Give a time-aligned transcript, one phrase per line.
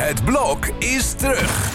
[0.00, 1.70] Het blok is terug.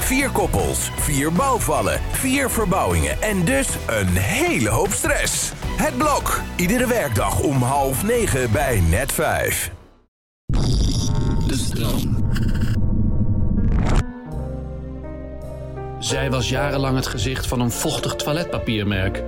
[0.00, 5.52] Vier koppels, vier bouwvallen, vier verbouwingen en dus een hele hoop stress.
[5.76, 9.70] Het blok, iedere werkdag om half negen bij net vijf.
[11.46, 12.30] De stroom.
[15.98, 19.22] Zij was jarenlang het gezicht van een vochtig toiletpapiermerk.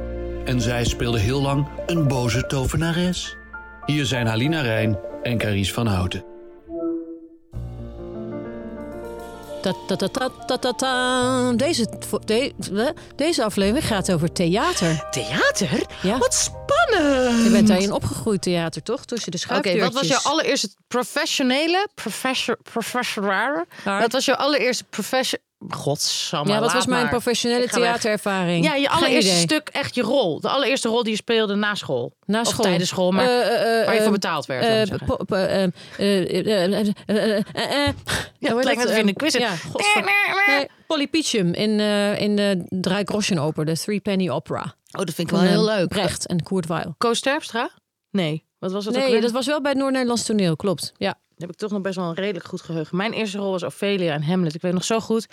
[0.45, 3.37] En zij speelde heel lang een boze tovenares.
[3.87, 6.30] Hier zijn Halina Rijn en Carice van Houten.
[11.57, 11.87] Deze,
[12.27, 15.07] de, deze aflevering gaat over theater.
[15.11, 15.87] Theater?
[16.03, 16.19] Ja.
[16.19, 17.45] Wat spannend!
[17.45, 19.05] Je bent daarin opgegroeid theater, toch?
[19.05, 19.85] Tussen de Oké, schuifdeurtjes.
[19.85, 23.67] wat was jouw allereerste professionele, professor, professor, Waar?
[23.85, 26.53] wat was jouw allereerste profession godsamme.
[26.53, 28.65] Ja, wat was mijn professionele theaterervaring?
[28.65, 30.41] Ja, je allereerste stuk, echt je rol.
[30.41, 32.17] De allereerste rol die je speelde na school.
[32.27, 32.65] Na school.
[32.65, 34.89] Tijdens school, maar eh, eh, eh, waar je voor betaald werd.
[38.39, 39.37] Ja, het lijkt net in de quiz.
[40.87, 41.81] Polly Peachum in,
[42.19, 44.75] in de Drie Oper, de Three Penny Opera.
[44.99, 45.89] Oh, dat vind ik wel heel leuk.
[45.89, 46.95] Brecht en Kurt Weill.
[46.99, 47.71] Koos Terpstra?
[48.11, 48.49] Nee.
[48.59, 50.93] Wat was het nee, dat was wel bij het Noord-Nederlands toneel, klopt.
[50.97, 51.19] Ja.
[51.41, 52.97] Heb ik toch nog best wel een redelijk goed geheugen.
[52.97, 54.55] Mijn eerste rol was Ophelia en Hamlet.
[54.55, 55.27] Ik weet nog zo goed.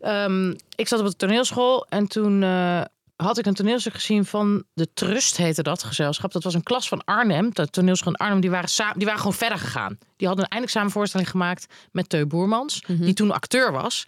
[0.00, 2.82] Ehm, ik zat op de toneelschool en toen eh,
[3.16, 6.32] had ik een toneelstuk gezien van de Trust, heette dat gezelschap.
[6.32, 8.40] Dat was een klas van Arnhem, de toneelschool in Arnhem.
[8.40, 9.98] Die waren, samen, die waren gewoon verder gegaan.
[10.16, 14.04] Die hadden een eindexamenvoorstelling gemaakt met Teu Boermans, die toen acteur was.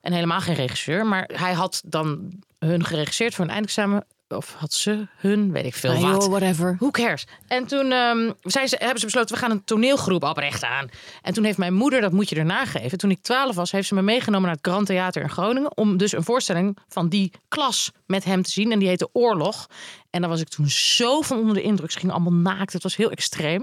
[0.00, 1.06] En helemaal geen regisseur.
[1.06, 4.04] Maar hij had dan hun geregisseerd voor een eindexamen.
[4.36, 6.28] Of had ze hun, weet ik veel Ah, wat.
[6.28, 6.76] whatever.
[6.78, 7.26] Who cares?
[7.46, 10.88] En toen ehm, zei ze, hebben ze besloten, we gaan een toneelgroep oprichten aan.
[11.22, 12.98] En toen heeft mijn moeder, dat moet je erna geven.
[12.98, 15.76] Toen ik twaalf was, heeft ze me meegenomen naar het Grand Theater in Groningen.
[15.76, 18.72] Om dus een voorstelling van die klas met hem te zien.
[18.72, 19.66] En die heette Oorlog.
[20.10, 21.90] En daar was ik toen zo van onder de indruk.
[21.90, 22.72] Ze gingen allemaal naakt.
[22.72, 23.62] Het was heel extreem.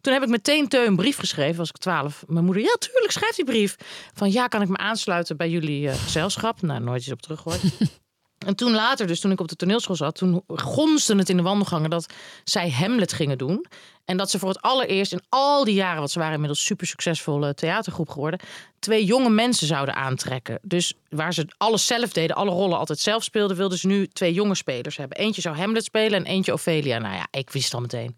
[0.00, 2.24] Toen heb ik meteen Teun een brief geschreven, was ik twaalf.
[2.26, 3.76] Mijn moeder, ja tuurlijk, schrijf die brief.
[4.14, 6.62] Van ja, kan ik me aansluiten bij jullie eh, gezelschap?
[6.62, 7.60] Nou, nooit iets op teruggehoord.
[8.46, 11.42] En toen later, dus toen ik op de toneelschool zat, toen gonste het in de
[11.42, 12.06] wandelgangen dat
[12.44, 13.66] zij Hamlet gingen doen.
[14.04, 16.86] En dat ze voor het allereerst in al die jaren, want ze waren inmiddels super
[16.86, 18.40] succesvolle theatergroep geworden,
[18.78, 20.58] twee jonge mensen zouden aantrekken.
[20.62, 24.32] Dus waar ze alles zelf deden, alle rollen altijd zelf speelden, wilden ze nu twee
[24.32, 25.18] jonge spelers hebben.
[25.18, 26.98] Eentje zou Hamlet spelen en eentje Ophelia.
[26.98, 28.16] Nou ja, ik wist al meteen.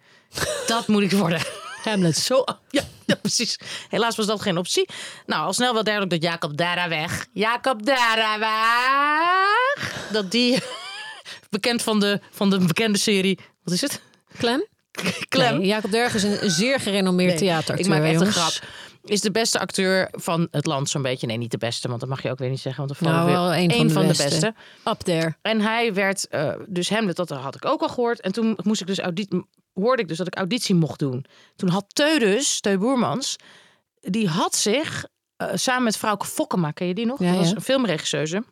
[0.67, 1.41] Dat moet ik worden.
[1.85, 2.17] Hamlet.
[2.17, 2.83] Zo, ja,
[3.13, 3.59] ja, precies.
[3.89, 4.89] Helaas was dat geen optie.
[5.27, 7.27] Nou, al snel wel duidelijk dat Jacob Dara weg.
[7.33, 10.09] Jacob Dara weg.
[10.13, 10.59] Dat die,
[11.51, 14.01] bekend van de, van de bekende serie, wat is het?
[14.39, 14.67] Clem?
[15.29, 15.59] Clem.
[15.59, 17.79] Nee, Jacob Derg is een, een zeer gerenommeerd Nee, theateracteur.
[17.79, 18.37] Ik maak echt jongens.
[18.37, 18.63] een grap.
[19.05, 21.27] Is de beste acteur van het land zo'n beetje.
[21.27, 22.87] Nee, niet de beste, want dat mag je ook weer niet zeggen.
[22.87, 24.25] Want er vallen Nou, weer wel een van de van de beste.
[24.25, 24.55] beste.
[24.85, 25.35] Up there.
[25.43, 28.21] En hij werd, eh, dus Hamlet, dat had ik ook al gehoord.
[28.21, 29.43] En toen moest ik dus audit,
[29.73, 31.25] hoorde ik dus dat ik auditie mocht doen.
[31.57, 33.37] Toen had Teu dus, Teu Boermans,
[34.01, 37.19] die had zich eh, samen met Frauke Fokkema, ken je die nog?
[37.19, 37.55] Ja, dat was ja.
[37.55, 38.45] een filmregisseuse.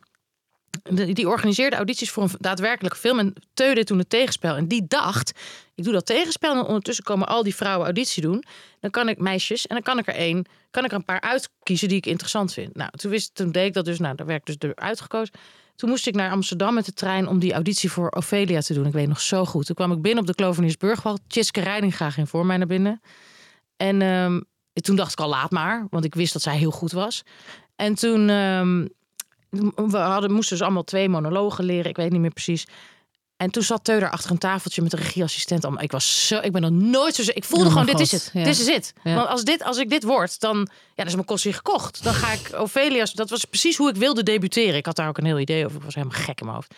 [1.13, 3.19] Die, organiseerde audities voor een daadwerkelijke film.
[3.19, 4.55] En Teu deed toen het tegenspel.
[4.55, 5.31] En die dacht,
[5.75, 6.55] ik doe dat tegenspel.
[6.55, 8.43] En ondertussen komen al die vrouwen auditie doen.
[8.79, 11.21] Dan kan ik meisjes, en dan kan ik er één, kan ik er een paar
[11.21, 12.75] uitkiezen die ik interessant vind.
[12.75, 15.33] Nou, toen, wist, toen deed ik dat dus, nou, daar werd dus eruit gekozen.
[15.75, 18.85] Toen moest ik naar Amsterdam met de trein om die auditie voor Ophelia te doen.
[18.85, 19.65] Ik weet nog zo goed.
[19.65, 21.17] Toen kwam ik binnen op de Kloveniersburgwal.
[21.27, 23.01] Tjitske Reidinga ging voor mij naar binnen.
[23.77, 24.41] En ehm,
[24.73, 25.87] toen dacht ik al, laat maar.
[25.89, 27.23] Want ik wist dat zij heel goed was.
[27.75, 28.29] En toen...
[28.29, 28.85] ehm,
[29.75, 31.89] we hadden, moesten dus allemaal twee monologen leren.
[31.89, 32.65] Ik weet niet meer precies.
[33.37, 35.63] En toen zat Teu daar achter een tafeltje met een regieassistent.
[35.65, 37.31] Allemaal- Ik was zo, ik ben nog nooit zo.
[37.33, 38.29] Ik voelde Oh gewoon, dit is het.
[38.33, 38.93] Dit is het.
[39.03, 42.03] Want als, dit, als ik dit word, dan, ja, dan is mijn kost gekocht.
[42.03, 43.13] Dan ga ik Ophelia's.
[43.13, 44.75] Dat was precies hoe ik wilde debuteren.
[44.75, 45.77] Ik had daar ook een heel idee over.
[45.77, 46.73] Ik was helemaal gek in mijn hoofd.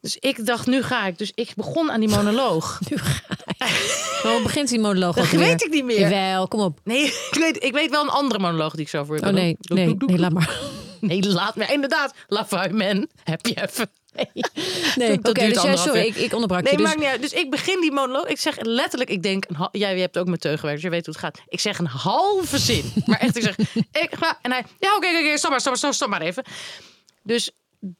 [0.00, 1.18] Dus ik dacht, nu ga ik.
[1.18, 2.78] Dus ik begon aan die monoloog.
[4.22, 5.40] Hoe begint die monoloog Dat weer?
[5.40, 5.98] weet ik niet meer.
[6.00, 6.80] Jawel, kom op.
[6.84, 9.28] Nee, ik weet, ik weet wel een andere monoloog die ik zo voor je Oh
[9.32, 10.60] nee, nee, Doek, doek, nee, laat maar.
[11.00, 11.66] Nee, laat me.
[11.66, 13.10] Inderdaad, La Vuimen.
[13.24, 13.90] Heb je even.
[14.96, 16.78] Nee, oké, Dat duurt dus sorry, ik, ik onderbrak Nee, je.
[16.78, 17.20] Dus, maakt niet uit.
[17.20, 18.26] Dus ik begin die monoloog.
[18.26, 21.06] Ik zeg letterlijk, ik denk, een jij hebt ook met teug gewerkt, dus je weet
[21.06, 21.40] hoe het gaat.
[21.48, 22.92] Ik zeg een halve zin.
[23.06, 24.38] Maar echt, ik zeg, ik ga.
[24.42, 26.44] En hij, ja, oké, oké, oké, stop maar, stop maar, stop, stop maar even.
[27.22, 27.50] Dus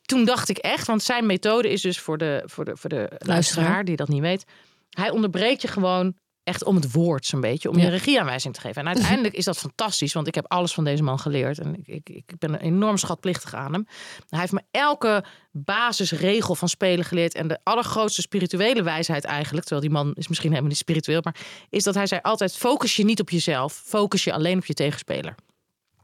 [0.03, 3.11] toen dacht ik echt, want zijn methode is dus voor de, voor de, voor de
[3.19, 4.45] luisteraar die dat niet weet.
[4.91, 6.15] Hij onderbreekt je gewoon
[6.47, 7.89] echt om het woord zo'n beetje, om je Ja.
[7.89, 8.81] regieaanwijzing te geven.
[8.83, 11.59] En uiteindelijk is dat fantastisch, want ik heb alles van deze man geleerd.
[11.59, 13.87] En ik, ik, ik ben enorm schatplichtig aan hem.
[14.29, 17.35] Hij heeft me elke basisregel van spelen geleerd.
[17.35, 21.37] En de allergrootste spirituele wijsheid eigenlijk, terwijl die man is misschien helemaal niet spiritueel, maar
[21.71, 24.75] is dat hij zei altijd, focus je niet op jezelf, focus je alleen op je
[24.75, 25.35] tegenspeler.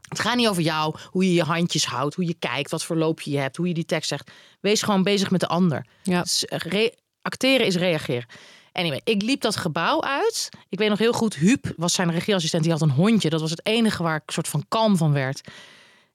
[0.07, 2.95] Het gaat niet over jou, hoe je je handjes houdt, hoe je kijkt, wat voor
[2.97, 4.31] loopje je hebt, hoe je die tekst zegt.
[4.61, 5.85] Wees gewoon bezig met de ander.
[6.03, 6.25] Ja.
[7.21, 8.25] Acteren is reageren.
[8.73, 10.49] Anyway, ik liep dat gebouw uit.
[10.69, 12.63] Ik weet nog heel goed, Huub was zijn regieassistent.
[12.63, 13.29] Die had een hondje.
[13.29, 15.41] Dat was het enige waar ik soort van kalm van werd.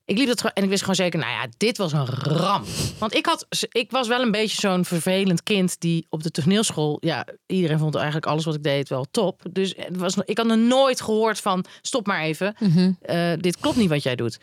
[0.05, 2.66] Ik liep dat en ik wist gewoon zeker, nou ja, dit was een ramp.
[2.99, 6.96] Want ik, had, ik was wel een beetje zo'n vervelend kind die op de toneelschool,
[7.00, 9.43] ja, iedereen vond eigenlijk alles wat ik deed wel top.
[9.52, 12.54] Dus het was, ik had nog nooit gehoord van, stop maar even,
[13.00, 14.38] Eh, dit klopt niet wat jij doet.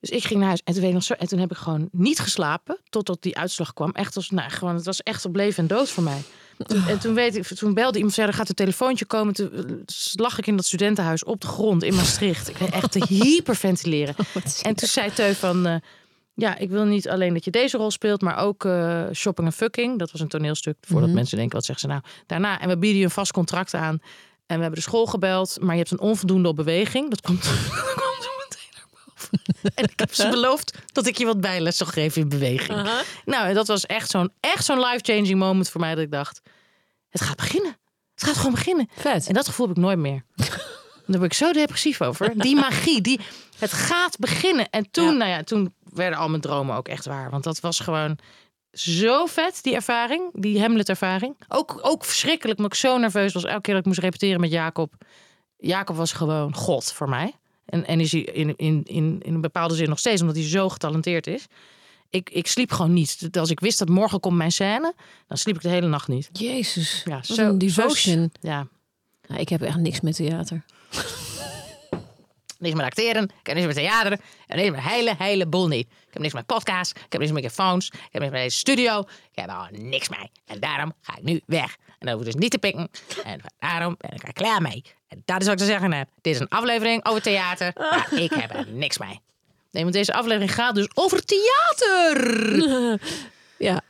[0.00, 1.56] Dus ik ging naar huis en toen, weet ik nog zo, en toen heb ik
[1.56, 3.90] gewoon niet geslapen totdat die uitslag kwam.
[3.90, 6.22] Echt als, nou, gewoon, het was echt op leven en dood voor mij.
[6.66, 9.34] En toen, weet ik, toen belde iemand, zei, er gaat een telefoontje komen.
[9.34, 9.62] Toen eh,
[10.12, 12.48] lag ik in dat studentenhuis op de grond in Maastricht.
[12.48, 14.14] Ik ben echt te hyperventileren.
[14.62, 15.66] En toen zei Teun van...
[15.66, 15.74] eh,
[16.34, 19.52] ja, ik wil niet alleen dat je deze rol speelt, maar ook eh, Shopping en
[19.52, 19.98] Fucking.
[19.98, 22.06] Dat was een toneelstuk, voordat mensen denken, wat zeggen ze nou?
[22.26, 23.98] Daarna, en we bieden je een vast contract aan.
[24.46, 27.10] En we hebben de school gebeld, maar je hebt een onvoldoende op beweging.
[27.10, 27.52] Dat komt, dat
[27.94, 29.12] komt zo meteen naar boven.
[29.74, 32.82] En ik heb ze beloofd dat ik je wat bijles zou geven in beweging.
[33.24, 35.94] Nou, en dat was echt zo'n echt zo'n life-changing moment voor mij.
[35.94, 36.40] Dat ik dacht,
[37.08, 37.76] het gaat beginnen.
[38.14, 38.88] Het gaat gewoon beginnen.
[38.96, 39.26] Vet.
[39.26, 40.22] En dat gevoel heb ik nooit meer.
[41.06, 42.38] Daar ben ik zo depressief over.
[42.38, 43.20] Die magie, die,
[43.58, 44.70] het gaat beginnen.
[44.70, 45.10] En toen, Ja.
[45.10, 47.30] nou ja, toen werden al mijn dromen ook echt waar.
[47.30, 48.18] Want dat was gewoon
[48.72, 50.22] zo vet, die ervaring.
[50.32, 51.36] Die Hamlet-ervaring.
[51.48, 53.44] Ook, ook verschrikkelijk, omdat ik zo nerveus was.
[53.44, 54.92] Elke keer dat ik moest repeteren met Jacob.
[55.56, 57.34] Jacob was gewoon God voor mij.
[57.70, 60.44] En, en is hij in, in, in, in een bepaalde zin nog steeds, omdat hij
[60.48, 61.46] zo getalenteerd is.
[62.10, 63.28] Ik, ik sliep gewoon niet.
[63.32, 64.94] Als ik wist dat morgen komt mijn scène,
[65.26, 66.28] dan sliep ik de hele nacht niet.
[66.32, 67.02] Jezus.
[67.04, 68.32] Ja, Wat een devotion.
[68.40, 68.66] ja,
[69.26, 70.64] Nou, ik heb echt niks met theater.
[72.60, 75.68] Niks met acteren, ik heb niks met theater, ik heb niks met hele, hele boel
[75.68, 75.86] niet.
[75.86, 78.56] Ik heb niks met podcast, ik heb niks met microfoons, ik heb niks met deze
[78.56, 79.06] studio, ik
[79.40, 80.30] heb al niks mee.
[80.46, 81.76] En daarom ga ik nu weg.
[81.86, 82.90] En dan hoef ik dus niet te pikken.
[83.24, 84.84] En daarom ben ik er klaar mee.
[85.08, 86.08] En dat is wat ik te zeggen heb.
[86.20, 89.20] Dit is een aflevering over theater, maar ik heb er niks mee.
[89.70, 92.98] Nee, want deze aflevering gaat dus over theater.
[93.56, 93.80] Ja.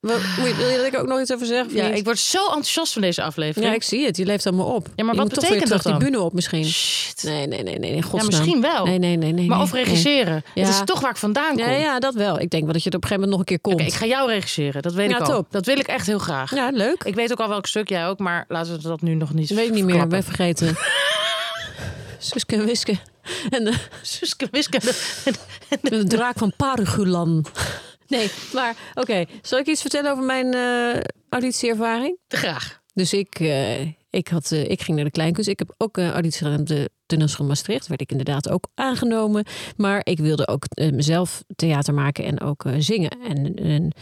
[0.00, 1.64] Wat, wil je dat ik ook nog iets over zeg?
[1.66, 3.66] of Ja, ik word zo enthousiast van deze aflevering.
[3.70, 4.16] ja, ik zie het.
[4.16, 4.86] Je leeft allemaal op.
[4.96, 6.64] Ja, maar Je wat moet toch weer betekent terug dat die bühne op misschien.
[6.64, 7.22] Shit.
[7.22, 7.90] Nee, nee, nee, nee.
[7.90, 8.84] In Ja, misschien wel.
[8.84, 9.32] Nee, nee, nee.
[9.32, 10.44] nee Maar nee, over regisseren.
[10.54, 10.62] Ja.
[10.64, 11.64] Het is toch waar ik vandaan kom.
[11.64, 11.74] Nee.
[11.78, 12.40] Ja, ja, dat wel.
[12.40, 13.74] Ik denk wel dat je het op een gegeven moment nog een keer komt.
[13.74, 14.82] Oké, ik ga jou regisseren.
[14.82, 15.34] Dat weet Ja, ik al.
[15.34, 15.46] top.
[15.50, 16.54] Dat wil ik echt heel graag.
[16.54, 17.02] Ja, leuk.
[17.04, 19.48] Ik weet ook al welk stuk jij ook, maar laten we dat nu nog niet
[19.48, 20.06] Dat weet ik niet meer.
[20.06, 20.76] Ben vergeten.
[22.18, 22.96] Suske en Wiske.
[23.50, 23.72] En de,
[24.02, 24.80] Suske, Wiske.
[25.82, 27.44] de draak van Parugulan.
[28.08, 29.24] Nee, maar oké.
[29.42, 32.18] Zal ik iets vertellen over mijn eh auditieervaring?
[32.28, 32.80] Graag.
[32.94, 33.80] Dus ik, eh,
[34.10, 35.48] ik, had, eh, ik ging naar de Kleinkunst.
[35.48, 37.86] Ik heb ook een auditie gedaan op de toneelschool Maastricht.
[37.86, 39.44] Werd ik inderdaad ook aangenomen.
[39.76, 43.10] Maar ik wilde ook mezelf theater maken en ook zingen.
[43.10, 43.92] En, en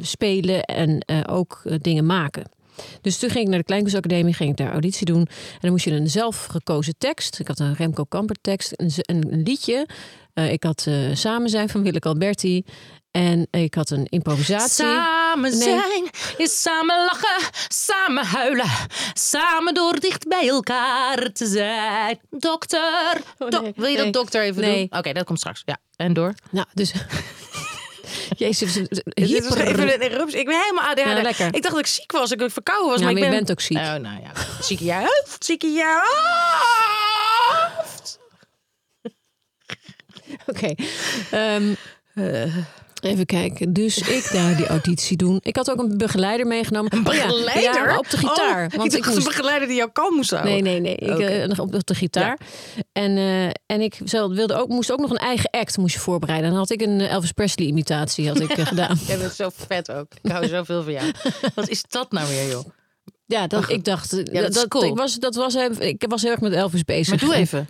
[0.00, 2.50] spelen en ook dingen maken.
[3.00, 5.26] Dus toen ging ik naar de Kleinkunstacademie, ging ik daar auditie doen.
[5.26, 7.38] En dan moest je een zelf gekozen tekst.
[7.38, 9.88] Ik had een Remco Kamper tekst, een, een, liedje.
[10.34, 12.64] Eh, ik had eh, Samen zijn van Willeke Alberti.
[13.10, 14.84] En ik had een improvisatie.
[14.84, 15.60] Samen Nee.
[15.60, 18.68] zijn is samen lachen, samen huilen,
[19.12, 22.18] samen door dicht bij elkaar te zijn.
[22.30, 23.72] Dokter, Oh, nee.
[23.76, 24.88] wil je dat dokter even Nee.
[24.88, 24.98] doen?
[24.98, 25.62] Oké, dat komt straks.
[25.64, 26.34] Ja, en door.
[26.50, 26.92] Nou, dus...
[28.36, 29.66] Jezus, Dit was hyper...
[29.66, 30.38] even een eruptie.
[30.38, 31.38] Ik ben helemaal ADHD.
[31.38, 31.46] Ja.
[31.46, 32.98] Ik dacht dat ik ziek was, dat ik verkouden was.
[32.98, 33.36] Ja, maar ik je ben...
[33.36, 33.76] bent ook ziek.
[33.76, 34.32] Oh, nou ja.
[34.60, 36.02] Ziek in je hoofd, ziek in je
[37.76, 38.18] hoofd.
[40.46, 40.74] Oké.
[41.30, 41.74] Ehm,
[42.14, 42.56] eh,
[43.04, 43.72] even kijken.
[43.72, 45.38] Dus ik daar die auditie doen.
[45.42, 46.92] Ik had ook een begeleider meegenomen.
[46.94, 47.62] Een Begeleider?
[47.62, 48.66] Ja, maar op de gitaar.
[48.66, 49.16] Oh, want ik moest...
[49.16, 50.52] een begeleider die jou kalm moest houden.
[50.52, 50.94] Nee, nee, nee.
[50.94, 52.38] Ik, eh, op de gitaar.
[52.92, 56.46] En, eh, en ik wilde ook, moest ook nog een eigen act moest je voorbereiden.
[56.46, 58.98] En dan had ik een eh, Elvis Presley imitatie had ik, eh, gedaan.
[59.06, 60.06] Jij bent zo vet ook.
[60.22, 61.12] Ik hou zoveel van jou.
[61.54, 62.64] Wat is dat nou weer, joh?
[63.26, 64.84] Ja, dat, ik dacht, Ja, dat is cool.
[64.84, 67.20] ik, was, dat was, ik was heel erg met Elvis bezig.
[67.20, 67.68] Maar doe even.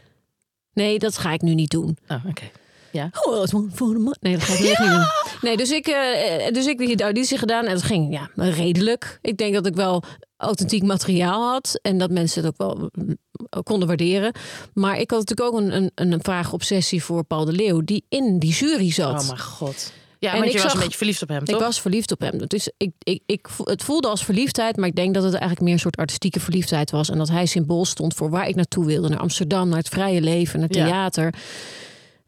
[0.73, 1.99] Nee, dat ga ik nu niet doen.
[2.09, 2.50] Oh, oké.
[2.95, 3.11] Ja.
[3.23, 4.17] Oh, dat is voor de man.
[4.21, 5.05] Nee, dat ga ik echt niet doen.
[5.43, 9.19] Nee, dus ik, eh, dus ik die auditie gedaan en het ging ja, redelijk.
[9.23, 10.03] Ik denk dat ik wel
[10.37, 13.17] authentiek materiaal had en dat mensen het ook wel mm,
[13.63, 14.33] konden waarderen.
[14.75, 18.05] Maar ik had natuurlijk ook een, een, een vraag obsessie voor Paul de Leeuw, die
[18.09, 19.21] in die jury zat.
[19.21, 19.93] Oh mijn god.
[20.19, 21.61] Ja, En want ik je was zag- een beetje verliefd op hem, ik toch?
[21.61, 22.47] was verliefd op hem.
[22.47, 25.73] Dus ik, ik, ik, het voelde als verliefdheid, maar ik denk dat het eigenlijk meer
[25.73, 27.11] een soort artistieke verliefdheid was.
[27.11, 29.09] En dat hij symbool stond voor waar ik naartoe wilde.
[29.09, 31.11] Naar Amsterdam, naar het vrije leven, naar Ja.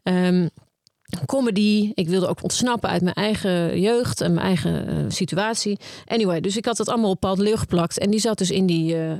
[0.07, 0.47] Ehm,
[1.25, 1.91] comedy.
[1.93, 5.77] Ik wilde ook ontsnappen uit mijn eigen jeugd en mijn eigen eh, situatie.
[6.05, 7.99] Anyway, dus ik had dat allemaal op Paul de Leeuw geplakt.
[7.99, 9.11] En die zat dus in die, eh,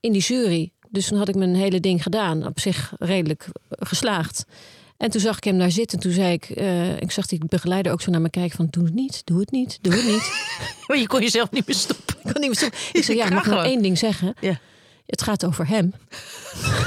[0.00, 0.70] in die jury.
[0.90, 2.46] Dus toen had ik mijn hele ding gedaan.
[2.46, 4.44] Op zich redelijk eh, geslaagd.
[4.96, 5.98] En toen zag ik hem daar zitten.
[5.98, 6.48] Toen zei ik,
[7.00, 8.66] ik zag die begeleider ook zo naar me kijken van...
[8.70, 10.32] doe het niet, doe het niet, doe het niet.
[10.86, 12.16] Maar je kon jezelf niet meer stoppen.
[12.16, 12.78] Ik kon niet meer stoppen.
[12.92, 14.34] Ik zei, ja, mag ik nog één ding zeggen?
[14.40, 14.60] Ja.
[15.06, 15.92] Het gaat over hem.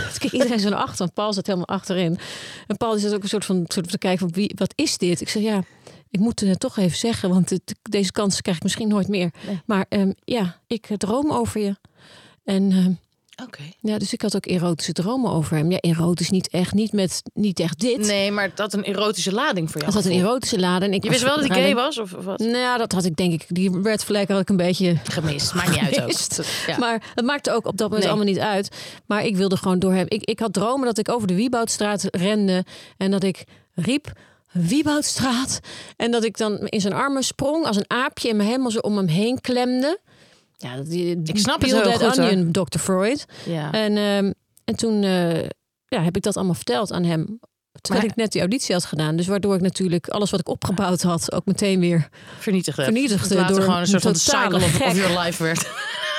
[0.07, 2.19] Dus kijk, iedereen zo naar achter, want Paul zat helemaal achterin.
[2.67, 4.97] En Paul die zat ook een soort van, soort te kijken van, wie, wat is
[4.97, 5.21] dit?
[5.21, 5.63] Ik zeg, ja,
[6.09, 9.31] ik moet het toch even zeggen, want het- deze kans krijg ik misschien nooit meer.
[9.65, 11.75] Maar ehm, ja, ik droom over je.
[12.43, 12.91] En ehm,
[13.43, 13.61] Oké.
[13.79, 15.71] ja, dus ik had ook erotische dromen over hem.
[15.71, 17.97] Ja, erotisch niet echt, niet met, niet echt dit.
[17.97, 19.93] Nee, maar dat had een erotische lading voor jou.
[19.93, 20.93] Het had een erotische lading.
[20.93, 21.97] Ik Je wist wel dat hij gay was?
[21.97, 22.39] Of, of wat?
[22.39, 23.45] Nou, ja, dat had ik denk ik.
[23.47, 25.53] Die red flag had ik een beetje Gemist.
[25.53, 25.99] Maakt niet uit ook.
[26.01, 26.41] gemist.
[26.67, 26.77] Ja.
[26.77, 28.07] Maar het maakte ook op dat moment Nee.
[28.09, 28.75] allemaal niet uit.
[29.05, 30.05] Maar ik wilde gewoon door hem.
[30.07, 32.65] Ik, ik had dromen dat ik over de Wieboudstraat rende.
[32.97, 34.11] En dat ik riep.
[34.51, 35.59] Wieboudstraat.
[35.97, 38.29] En dat ik dan in zijn armen sprong als een aapje.
[38.29, 39.99] En me helemaal zo om hem heen klemde.
[40.57, 42.29] Ja, die, Ik snap het heel that goed, hoor.
[42.29, 42.79] onion, Dr.
[42.79, 43.25] Freud.
[43.45, 43.71] Ja.
[43.71, 44.31] En, ehm,
[44.65, 45.43] en toen eh,
[45.87, 47.39] ja, heb ik dat allemaal verteld aan hem.
[47.81, 49.15] Terwijl Maar- ik net die auditie had gedaan.
[49.15, 51.31] Dus waardoor ik natuurlijk alles wat ik opgebouwd had...
[51.31, 52.09] ook meteen weer
[52.39, 52.83] vernietigd.
[52.83, 55.67] Vernietigd, door gewoon een soort van de cycle of, of your life werd.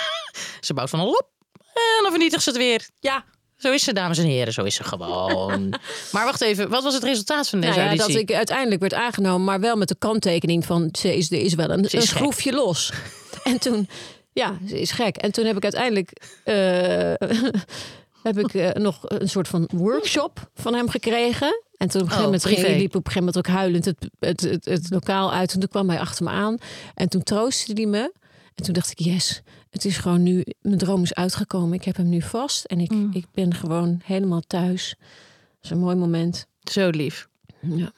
[0.66, 1.30] ze bouwt van een lop
[1.74, 2.88] en dan vernietigt ze het weer.
[3.00, 3.24] Ja,
[3.56, 4.52] zo is ze, dames en heren.
[4.52, 5.68] Zo is ze gewoon.
[6.12, 8.94] maar wacht even, wat was het resultaat van deze Nou ja, dat ik uiteindelijk werd
[8.94, 12.02] aangenomen, maar wel met de kanttekening van ze is, er is wel een, is een
[12.02, 12.92] schroefje los.
[13.44, 13.88] en toen,
[14.38, 15.16] ja, ze is gek.
[15.16, 16.54] En toen heb ik uiteindelijk eh,
[18.28, 21.62] heb ik eh, nog een soort van workshop van hem gekregen.
[21.76, 23.84] En toen op een gegeven moment ging, Oh, liep op een gegeven moment ook huilend
[23.84, 25.52] het, het, het, het lokaal uit.
[25.52, 26.56] En toen kwam hij achter me aan.
[26.94, 28.12] En toen troostte hij me.
[28.54, 31.72] En toen dacht ik, yes, het is gewoon nu, mijn droom is uitgekomen.
[31.72, 33.10] Ik heb hem nu vast en ik, Mm.
[33.12, 34.94] ik ben gewoon helemaal thuis.
[34.98, 35.06] Dat
[35.62, 36.46] is een mooi moment.
[36.62, 37.28] Zo lief.
[37.60, 37.92] Ja.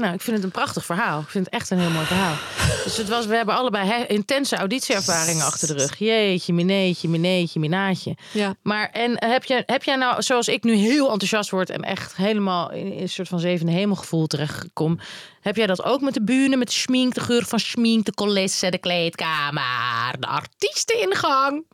[0.00, 1.20] Nou, ik vind het een prachtig verhaal.
[1.20, 2.34] Ik vind het echt een heel mooi verhaal.
[2.84, 5.98] Dus het was, we hebben allebei he- intense auditieervaringen achter de rug.
[5.98, 8.16] Jeetje, mineetje, mineetje, minaatje.
[8.32, 8.54] Ja.
[8.62, 12.16] Maar en heb, je, heb jij nou, zoals ik nu heel enthousiast word en echt
[12.16, 14.98] helemaal in, in een soort van zevende hemelgevoel terechtkom,
[15.40, 18.14] heb jij dat ook met de bühne, met de schmink, de geur van schmink, de
[18.14, 21.64] coulisse, de kleedkamer, de artiesteningang,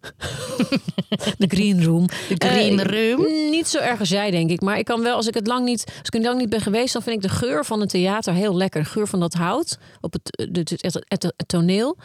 [1.38, 2.06] De green room.
[2.06, 3.50] de green Eh, room?
[3.50, 4.60] Niet zo erg als jij, denk ik.
[4.60, 6.60] Maar ik kan wel, als ik het lang niet, als ik er lang niet ben
[6.60, 8.82] geweest, dan vind ik de geur van het theater heel lekker.
[8.82, 11.96] De geur van dat hout op het, het, het, het, het- het toneel.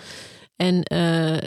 [0.55, 1.37] En eh,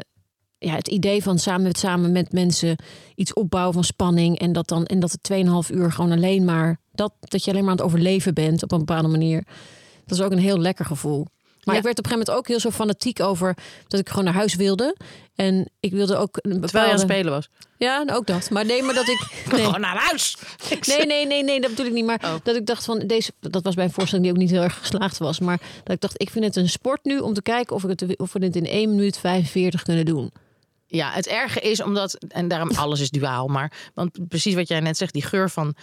[0.58, 2.76] ja, het idee van samen met, samen met mensen
[3.14, 4.38] iets opbouwen van spanning.
[4.38, 5.32] En dat dan en dat het
[5.70, 8.72] 2,5 uur gewoon alleen maar dat, dat je alleen maar aan het overleven bent op
[8.72, 9.44] een bepaalde manier.
[10.06, 11.26] Dat is ook een heel lekker gevoel.
[11.68, 11.80] Maar Ja.
[11.80, 13.56] ik werd op een gegeven moment ook heel zo fanatiek over
[13.88, 14.96] dat ik gewoon naar huis wilde.
[15.34, 16.66] En ik wilde ook een bepaalde...
[16.66, 17.48] Terwijl je aan het spelen was.
[17.78, 18.50] Ja, ook dat.
[18.50, 19.18] Maar nee, maar dat ik.
[19.52, 19.64] Nee.
[19.64, 20.36] Gewoon naar huis.
[20.88, 22.04] Nee, nee, nee, nee, dat bedoel ik niet.
[22.04, 22.34] Maar Oh.
[22.42, 23.32] dat ik dacht van deze.
[23.40, 25.38] Dat was bij een voorstelling die ook niet heel erg geslaagd was.
[25.40, 28.00] Maar dat ik dacht, ik vind het een sport nu om te kijken of, ik
[28.00, 30.32] het, of we dit in 1 minuut 45 kunnen doen.
[30.86, 34.80] Ja, het erge is omdat, en daarom alles is duaal, maar want precies wat jij
[34.80, 35.74] net zegt, die geur van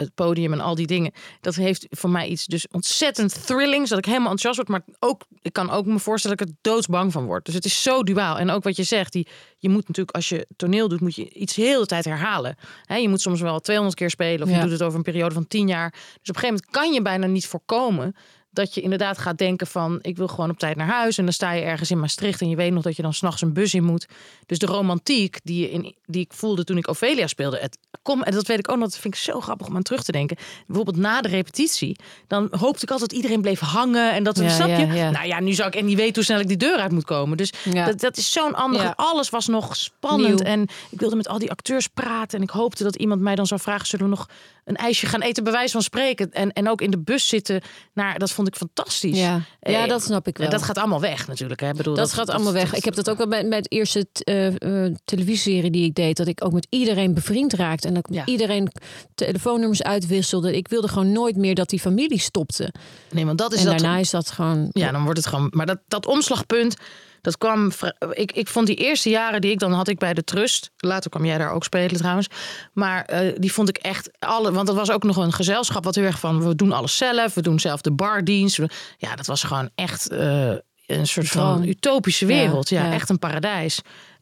[0.00, 3.98] het podium en al die dingen, dat heeft voor mij iets dus ontzettend thrillings, dat
[3.98, 7.12] ik helemaal enthousiast word, maar ook, ik kan ook me voorstellen dat ik er doodsbang
[7.12, 7.44] van word.
[7.44, 8.38] Dus het is zo duaal.
[8.38, 9.26] En ook wat je zegt, die,
[9.58, 12.56] je moet natuurlijk, als je toneel doet, moet je iets heel de tijd herhalen.
[12.84, 15.34] Hè, je moet soms wel 200 keer spelen of je doet het over een periode
[15.34, 15.90] van 10 jaar.
[15.90, 18.14] Dus op een gegeven moment kan je bijna niet voorkomen
[18.50, 21.32] dat je inderdaad gaat denken van ik wil gewoon op tijd naar huis en dan
[21.32, 23.74] sta je ergens in Maastricht en je weet nog dat je dan s'nachts een bus
[23.74, 24.06] in moet.
[24.46, 28.22] Dus de romantiek die, je in, die ik voelde toen ik Ophelia speelde, het kom
[28.22, 30.12] en dat weet ik ook nog, dat vind ik zo grappig om aan terug te
[30.12, 30.36] denken.
[30.66, 34.66] Bijvoorbeeld na de repetitie, dan hoopte ik altijd dat iedereen bleef hangen en dat Ja,
[34.66, 34.86] je?
[34.86, 35.10] ja, ja.
[35.10, 37.04] Nou ja, nu zou ik en niet weten hoe snel ik die deur uit moet
[37.04, 37.36] komen.
[37.36, 38.82] Dus dat, dat is zo'n ander.
[38.82, 38.92] Ja.
[38.96, 40.52] Alles was nog spannend Nieuw.
[40.52, 43.46] en ik wilde met al die acteurs praten en ik hoopte dat iemand mij dan
[43.46, 44.28] zou vragen: zullen we nog
[44.64, 47.60] een ijsje gaan eten, bij wijze van spreken en en ook in de bus zitten.
[47.92, 49.18] Naar, dat vond ik fantastisch.
[49.18, 50.50] Ja, ja Eh, dat snap ik wel.
[50.50, 51.60] Dat gaat allemaal weg natuurlijk.
[51.60, 51.68] Hè?
[51.68, 52.74] Ik Bedoel, dat, gaat allemaal weg.
[52.74, 54.46] Ik heb dat ook wel bij, bij het eerste eh,
[54.86, 56.16] eh, televisieserie die ik deed.
[56.16, 57.88] Dat ik ook met iedereen bevriend raakte.
[57.88, 58.32] En dat ik met Ja.
[58.32, 58.68] iedereen
[59.14, 60.56] telefoonnummers uitwisselde.
[60.56, 62.72] Ik wilde gewoon nooit meer dat die familie stopte.
[63.10, 63.78] Nee, want dat is en dat.
[63.78, 64.68] daarna is dat gewoon...
[64.72, 65.48] Ja, dan wordt het gewoon.
[65.50, 66.76] Maar dat, dat omslagpunt,
[67.20, 67.70] dat kwam.
[68.12, 70.70] Ik, ik vond die eerste jaren die ik dan had ik bij de Trust.
[70.76, 72.26] Later kwam jij daar ook spelen trouwens.
[72.72, 74.52] Maar eh, die vond ik echt alle.
[74.52, 76.46] Want dat was ook nog een gezelschap wat heel erg van.
[76.48, 77.34] We doen alles zelf.
[77.34, 78.56] We doen zelf de bardienst.
[78.56, 80.52] We- Ja, dat was gewoon echt eh,
[80.86, 82.68] een soort van utopische wereld.
[82.68, 82.92] Ja, ja.
[82.92, 83.80] echt een paradijs.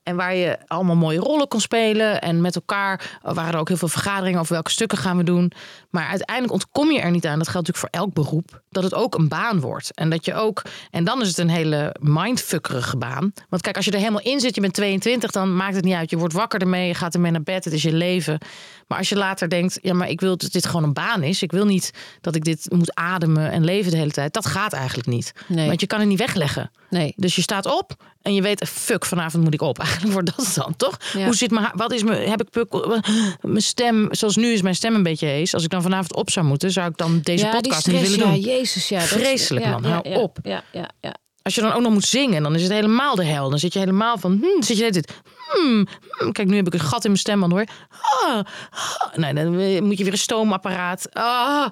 [0.09, 2.21] En waar je allemaal mooie rollen kon spelen.
[2.21, 5.53] En met elkaar waren er ook heel veel vergaderingen over welke stukken gaan we doen.
[5.91, 7.39] Maar uiteindelijk ontkom je er niet aan.
[7.39, 8.63] Dat geldt natuurlijk voor elk beroep.
[8.71, 9.95] Dat het ook een baan wordt.
[9.95, 10.63] En dat je ook.
[10.91, 13.33] En dan is het een hele mindfuckerige baan.
[13.49, 15.95] Want kijk, als je er helemaal in zit, je bent 22, dan maakt het niet
[15.95, 16.11] uit.
[16.11, 17.65] Je wordt wakker ermee, je gaat ermee naar bed.
[17.65, 18.39] Het is je leven.
[18.87, 21.43] Maar als je later denkt, ja, maar ik wil dat dit gewoon een baan is.
[21.43, 24.33] Ik wil niet dat ik dit moet ademen en leven de hele tijd.
[24.33, 25.33] Dat gaat eigenlijk niet.
[25.47, 25.67] Nee.
[25.67, 26.71] Want je kan het niet wegleggen.
[26.91, 27.13] Nee.
[27.17, 29.79] Dus je staat op en je weet, fuck, vanavond moet ik op.
[30.01, 30.97] eigenlijk wordt dat dan, toch?
[31.13, 31.25] Ja.
[31.25, 32.29] Hoe zit mijn Wat is mijn...
[32.29, 33.01] Heb ik pukkel...
[33.41, 34.09] Mijn stem...
[34.11, 35.55] Zoals nu is mijn stem een beetje hees.
[35.55, 38.17] Als ik dan vanavond op zou moeten, zou ik dan deze ja, podcast stress, niet
[38.17, 38.41] willen doen.
[38.41, 38.99] ja, jezus, ja.
[38.99, 39.85] dat is- Vreselijk, ja, man.
[39.85, 40.39] Hou op.
[40.43, 41.15] Ja, ja, ja.
[41.43, 43.51] Als je dan ook nog moet zingen, dan is het helemaal de hel.
[43.51, 44.39] Dan zit je helemaal van...
[44.41, 45.13] Hmm, zit je tijd...
[45.49, 46.33] Hmm, hmm.
[46.33, 47.65] Kijk, nu heb ik een gat in mijn stem, man, hoor.
[48.01, 48.39] Ah,
[48.71, 49.15] ah.
[49.17, 51.09] Nee, dan moet je weer een stoomapparaat.
[51.13, 51.67] Ah,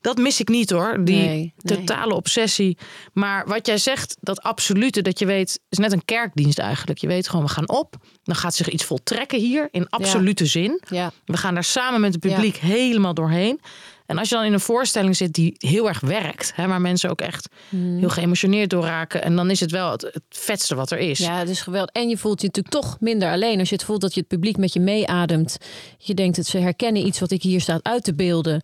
[0.00, 1.04] dat mis ik niet, hoor.
[1.04, 1.76] Die Nee, nee.
[1.76, 2.78] totale obsessie.
[3.12, 5.60] Maar wat jij zegt, dat absolute, dat je weet...
[5.68, 6.98] is net een kerkdienst eigenlijk.
[6.98, 7.96] Je weet gewoon, we gaan op.
[8.22, 10.80] Dan gaat zich iets voltrekken hier, in absolute zin.
[10.88, 11.10] ja.
[11.24, 13.60] We gaan daar samen met het publiek helemaal doorheen.
[14.06, 17.10] En als je dan in een voorstelling zit die heel erg werkt, hè, waar mensen
[17.10, 17.98] ook echt Hmm.
[17.98, 21.18] heel geëmotioneerd door raken, en dan is het wel het, het vetste wat er is.
[21.18, 21.94] Ja, het is geweldig.
[21.94, 23.58] En je voelt je natuurlijk toch minder alleen.
[23.58, 25.56] Als je het voelt dat je het publiek met je meeademt.
[25.98, 28.60] Je denkt dat ze herkennen iets wat ik hier staat uit te beelden.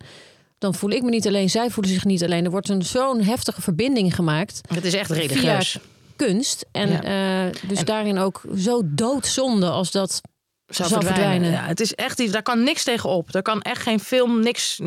[0.65, 2.45] Dan voel ik me niet alleen, zij voelen zich niet alleen.
[2.45, 4.61] Er wordt een zo'n heftige verbinding gemaakt.
[4.73, 5.77] Het is echt religieus.
[6.15, 6.65] kunst.
[6.71, 7.45] En Ja.
[7.45, 10.21] eh, dus daarin ook zo doodzonde als dat
[10.67, 11.21] Zou verdwijnen.
[11.23, 11.51] verdwijnen.
[11.51, 13.31] Ja, het is echt iets, daar kan niks tegen op.
[13.31, 14.79] Daar kan echt geen film, niks.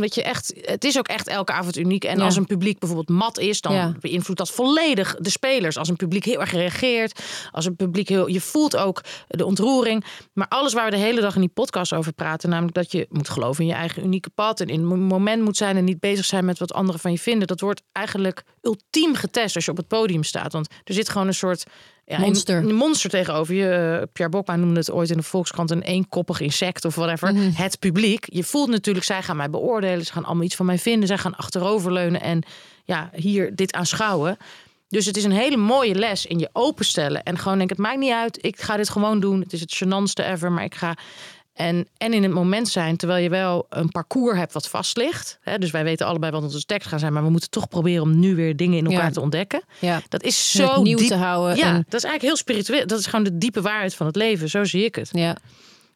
[0.00, 2.04] Dat je echt, het is ook echt elke avond uniek.
[2.04, 2.24] En Ja.
[2.24, 3.94] als een publiek bijvoorbeeld mat is, dan Ja.
[4.00, 5.76] beïnvloedt dat volledig de spelers.
[5.76, 10.04] Als een publiek heel erg reageert, als een publiek heel, je voelt ook de ontroering.
[10.32, 13.06] Maar alles waar we de hele dag in die podcast over praten, namelijk dat je
[13.10, 16.00] moet geloven in je eigen unieke pad en in het moment moet zijn en niet
[16.00, 17.46] bezig zijn met wat anderen van je vinden.
[17.46, 20.52] Dat wordt eigenlijk ultiem getest als je op het podium staat.
[20.52, 21.64] Want er zit gewoon een soort
[22.06, 22.56] ja, Monster.
[22.56, 23.68] Een, monster tegenover je.
[23.68, 27.32] Eh, Pierre Bokma noemde het ooit in de Volkskrant een eenkoppig insect of whatever.
[27.32, 27.50] Mhm.
[27.52, 28.26] Het publiek.
[28.28, 30.04] Je voelt natuurlijk, zij gaan mij beoordelen.
[30.04, 31.08] Ze gaan allemaal iets van mij vinden.
[31.08, 32.42] Zij gaan achteroverleunen en
[32.84, 34.36] ja, hier dit aanschouwen.
[34.88, 37.22] Dus het is een hele mooie les in je openstellen.
[37.22, 38.44] En gewoon denk, het maakt niet uit.
[38.44, 39.40] Ik ga dit gewoon doen.
[39.40, 40.52] Het is het gênantste ever.
[40.52, 40.96] Maar ik ga...
[41.54, 45.38] En, en in het moment zijn, terwijl je wel een parcours hebt wat vast ligt.
[45.40, 47.12] Hè, dus wij weten allebei wat onze tekst gaan zijn.
[47.12, 49.10] Maar we moeten toch proberen om nu weer dingen in elkaar Ja.
[49.10, 49.62] te ontdekken.
[49.80, 51.08] ja, Dat is en zo nieuw diep.
[51.08, 51.56] te houden.
[51.56, 52.86] Ja, En, dat is eigenlijk heel spiritueel.
[52.86, 54.48] Dat is gewoon de diepe waarheid van het leven.
[54.50, 55.08] Zo zie ik het.
[55.12, 55.36] ja.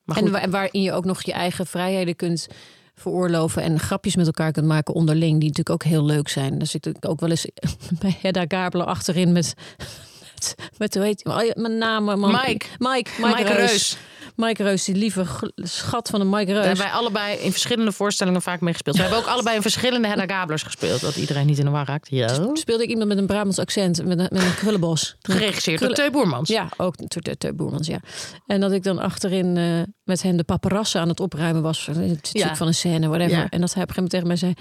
[0.05, 2.47] Maar en goed, wa- waarin je ook nog je eigen vrijheden kunt
[2.95, 6.59] veroorloven en grapjes met elkaar kunt maken onderling, die natuurlijk ook heel leuk zijn.
[6.59, 7.47] Dus ik ook wel eens
[8.01, 9.55] bij Hedda Gabler achterin met,
[10.35, 11.49] met, met hoe heet hij?
[11.51, 12.21] Oh mijn naam, man.
[12.21, 12.41] Mike.
[12.47, 13.57] Mike, Mike, Mike Reus.
[13.71, 13.97] Reus.
[14.39, 15.25] Mike Reus, die lieve
[15.55, 16.65] schat van de Mike Daar Reus.
[16.67, 18.97] hebben wij allebei in verschillende voorstellingen vaak mee gespeeld.
[18.97, 21.01] We hebben ook allebei in verschillende Hedda Gablers gespeeld.
[21.01, 22.09] Dat iedereen niet in de war raakt.
[22.11, 22.29] Ja.
[22.53, 25.17] Speelde ik iemand met een Brabants accent, met een, met een krullenbos.
[25.23, 26.49] Geregisseerd door Teu Boermans.
[26.49, 28.01] Ja, ook Te- Te- Te Boermans, ja.
[28.47, 29.65] En dat ik dan achterin eh,
[30.05, 31.87] met hen de paparazzen aan het opruimen was.
[31.87, 32.57] Het Ja.
[32.57, 33.37] van een scène, whatever.
[33.39, 33.47] Ja.
[33.49, 34.55] En dat hij op een gegeven moment tegen mij zei...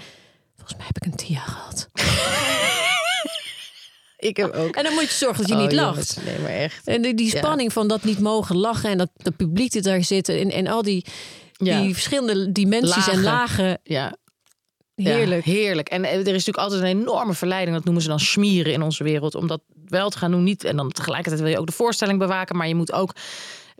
[0.56, 1.88] Volgens mij heb ik een tia gehad.
[4.18, 4.74] Ik heb ook.
[4.76, 6.14] En dan moet je zorgen dat je Oh, niet lacht.
[6.14, 6.86] jongens, Nee, maar echt.
[6.86, 7.38] En die, die Ja.
[7.38, 8.90] spanning van dat niet mogen lachen...
[8.90, 10.40] en dat het publiek die daar zitten...
[10.40, 11.04] en, en al die,
[11.52, 11.80] Ja.
[11.80, 13.80] die verschillende dimensies en Lagen.
[13.82, 14.16] Ja,
[14.94, 15.44] Heerlijk.
[15.44, 15.88] Ja, heerlijk.
[15.88, 17.76] En eh, er is natuurlijk altijd een enorme verleiding.
[17.76, 19.34] Dat noemen ze dan smieren in onze wereld.
[19.34, 20.42] Om dat wel te gaan doen.
[20.42, 22.56] Niet, en dan tegelijkertijd wil je ook de voorstelling bewaken.
[22.56, 23.12] Maar je moet ook...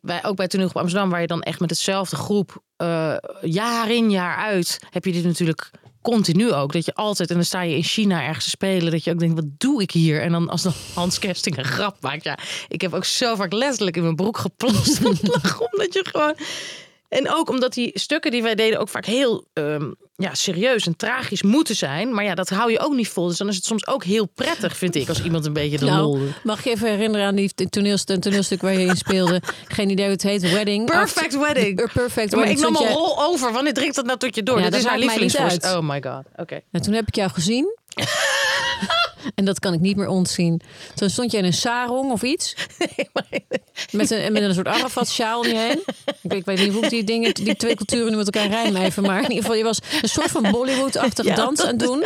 [0.00, 3.90] Wij, ook bij Toneel op Amsterdam, waar je dan echt met hetzelfde groep eh, jaar
[3.90, 5.70] in jaar uit, heb je dit natuurlijk
[6.10, 6.72] continu ook.
[6.72, 9.18] Dat je altijd, en dan sta je in China ergens te spelen, dat je ook
[9.18, 10.22] denkt, wat doe ik hier?
[10.22, 13.52] En dan als dan Hans Kersting een grap maakt, ja, ik heb ook zo vaak
[13.52, 15.04] letterlijk in mijn broek geplast
[15.70, 16.34] omdat je gewoon...
[17.08, 20.96] En ook omdat die stukken die wij deden ook vaak heel ehm, ja, serieus en
[20.96, 22.14] tragisch moeten zijn.
[22.14, 23.26] Maar ja, dat hou je ook niet vol.
[23.28, 25.84] Dus dan is het soms ook heel prettig, vind ik, als iemand een beetje de
[25.84, 26.44] lol Nou, doet.
[26.44, 29.42] mag ik even herinneren aan die toneelstuk, een toneelstuk waar je in speelde?
[29.68, 30.50] Geen idee hoe het heet.
[30.52, 30.84] Wedding.
[30.86, 31.92] Perfect Wedding.
[31.92, 33.52] Perfect Ja, maar ik nam een jij- rol over.
[33.52, 34.58] Wanneer drinkt dat nou tot je door?
[34.58, 34.98] Ja, dat is haar
[35.50, 35.64] uit.
[35.64, 36.22] Oh my god.
[36.36, 36.60] Oké.
[36.72, 37.76] En toen heb ik jou gezien.
[39.34, 40.60] en dat kan ik niet meer ontzien.
[40.94, 42.54] Toen stond je in een sarong of iets.
[43.92, 45.82] Met een, met een soort Arafat-sjaal om je heen.
[46.06, 48.82] Ik, weet- ik weet niet hoe die dingen, die twee culturen nu met elkaar rijmen
[48.82, 49.02] even.
[49.02, 52.04] Maar in ieder geval, je was een soort van Bollywood-achtige Ja, dans aan het doen.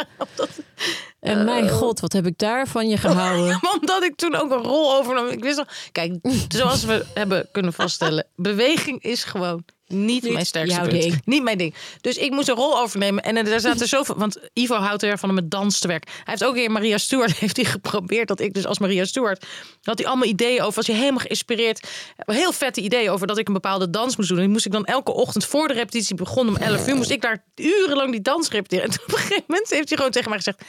[1.21, 3.61] En mijn god, wat heb ik daar van je gehouden.
[3.81, 5.27] Omdat ik toen ook een rol overnam.
[5.29, 6.15] Ik wist al, kijk,
[6.49, 11.03] zoals we hebben kunnen vaststellen, beweging is gewoon niet, Niet mijn sterkste jouw punt.
[11.03, 11.21] ding.
[11.25, 11.75] Niet mijn ding.
[12.01, 13.23] Dus ik moest een rol overnemen.
[13.23, 14.15] En er zaten zoveel.
[14.19, 16.11] Want Ivo houdt er erg van om met dans te werken.
[16.13, 18.29] Hij heeft ook keer Maria Stewart heeft hij geprobeerd.
[18.29, 19.47] Dat ik dus als Maria Stewart.
[19.83, 20.75] Had hij allemaal ideeën over.
[20.75, 21.89] Was hij helemaal geïnspireerd.
[22.17, 24.39] Heel vette ideeën over dat ik een bepaalde dans moest doen.
[24.39, 26.97] En die moest ik dan elke ochtend voor de repetitie begon om 11 uur.
[26.97, 28.85] Moest ik daar urenlang die dans repeteren.
[28.85, 30.63] En op een gegeven moment heeft hij gewoon tegen mij gezegd.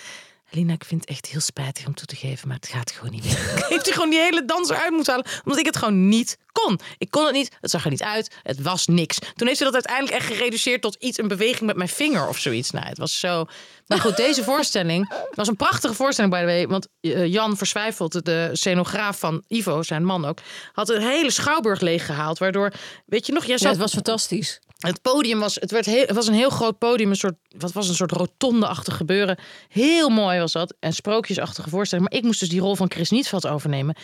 [0.56, 3.12] Lina, ik vind het echt heel spijtig om toe te geven, maar het gaat gewoon
[3.12, 3.38] niet meer.
[3.70, 6.80] Heeft hij gewoon die hele dans eruit moeten halen, omdat ik het gewoon niet kon.
[6.98, 9.18] Ik kon het niet, het zag er niet uit, het was niks.
[9.36, 12.38] Toen heeft hij dat uiteindelijk echt gereduceerd tot iets, een beweging met mijn vinger of
[12.38, 12.72] zoiets.
[12.72, 13.46] Nou, het was zo...
[13.88, 16.68] Maar goed, deze voorstelling was een prachtige voorstelling, by the way.
[16.68, 20.38] Want eh, Jan Verswijfeld, de scenograaf van Ivo, zijn man ook,
[20.72, 22.38] had een hele schouwburg leeggehaald.
[22.38, 22.74] Waardoor,
[23.06, 24.60] weet je nog, jij Ja, zat het was fantastisch.
[24.92, 27.72] Het podium was, het werd heel, het was een heel groot podium, een soort, wat
[27.72, 29.38] was een soort rotonde-achtig gebeuren.
[29.68, 32.10] Heel mooi was dat en sprookjesachtige voorstelling.
[32.10, 33.96] Maar ik moest dus die rol van Chris Nietveld overnemen.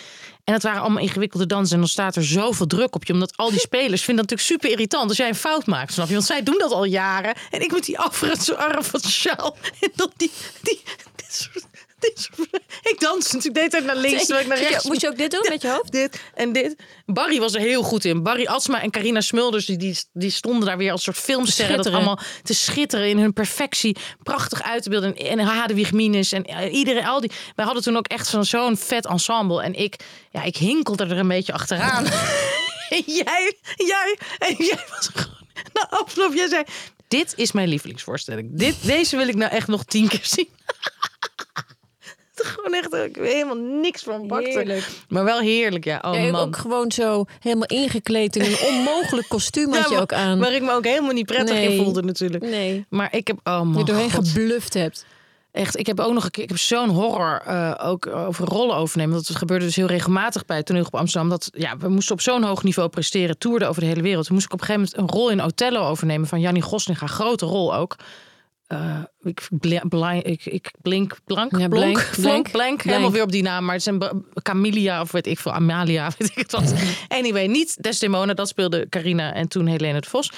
[0.43, 3.37] En het waren allemaal ingewikkelde dansen en dan staat er zoveel druk op je, omdat
[3.37, 6.13] al die spelers vinden dat natuurlijk super irritant als jij een fout maakt, snap je?
[6.13, 9.91] Want zij doen dat al jaren en ik met die afgerutste arm van sjaal en
[9.95, 10.81] dan die, die,
[11.15, 11.67] dit soort-
[12.91, 14.85] ik dans natuurlijk de hele tijd naar links, terwijl ik naar rechts.
[14.85, 15.91] Moet je ook dit doen met je hoofd?
[15.91, 16.75] Dit en dit.
[17.05, 18.23] Barry was er heel goed in.
[18.23, 21.77] Barry Atsma en Carina Smulders, die, die, stonden daar weer als soort filmsterren.
[21.77, 23.97] Dat allemaal te schitteren in hun perfectie.
[24.23, 25.15] Prachtig uit te beelden.
[25.15, 27.31] En Hadewig Minus en iedereen, al die.
[27.55, 29.61] Wij hadden toen ook echt zo'n zo'n vet ensemble.
[29.61, 29.95] En ik,
[30.31, 32.05] ja, ik hinkelde er een beetje achteraan.
[32.89, 35.37] en jij, jij, en jij was gewoon...
[35.73, 36.63] Na afloop, jij zei...
[37.09, 38.49] Dit is mijn lievelingsvoorstelling.
[38.51, 40.49] Dit, deze wil ik nou echt nog tien keer zien.
[42.55, 44.49] Gewoon echt, ik weet helemaal niks van bakte.
[44.49, 44.87] Heerlijk.
[45.09, 46.01] Maar wel heerlijk, ja.
[46.05, 46.41] Oh Ja, man.
[46.41, 50.39] ook gewoon zo helemaal ingekleed in een onmogelijk kostuum had Ja, je ook aan.
[50.39, 51.71] Waar ik me ook helemaal niet prettig Nee.
[51.77, 52.43] in voelde natuurlijk.
[52.43, 52.85] Nee.
[52.89, 54.27] Maar ik heb, oh Je doorheen God.
[54.27, 55.05] gebluft hebt.
[55.51, 58.75] echt, ik heb ook nog een keer, ik heb zo'n horror eh, ook over rollen
[58.75, 59.15] overnemen.
[59.15, 61.29] Dat gebeurde dus heel regelmatig bij toneel op Amsterdam.
[61.29, 64.25] Dat ja, we moesten op zo'n hoog niveau presteren, toerden over de hele wereld.
[64.25, 67.07] Toen moest ik op een gegeven moment een rol in Othello overnemen van Jannie Goslinga,
[67.07, 67.95] grote rol ook.
[68.69, 69.47] Eh, ik,
[70.23, 73.65] ik, ik blink, blank, Ja, blonk, blank, blank, blank, helemaal weer op die naam.
[73.65, 73.99] Maar het zijn
[74.41, 76.73] Camilia of weet ik veel, Amalia, weet ik het wat.
[77.07, 80.31] Anyway, niet Desdemona, dat speelde Carina en toen Helene de Vos.